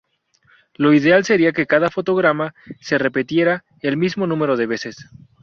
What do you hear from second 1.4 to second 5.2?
que cada fotograma se repitiera el mismo número de veces.